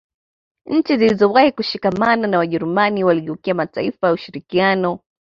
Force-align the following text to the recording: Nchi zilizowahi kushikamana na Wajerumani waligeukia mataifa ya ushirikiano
Nchi 0.65 0.97
zilizowahi 0.97 1.51
kushikamana 1.51 2.27
na 2.27 2.37
Wajerumani 2.37 3.03
waligeukia 3.03 3.55
mataifa 3.55 4.07
ya 4.07 4.13
ushirikiano 4.13 4.99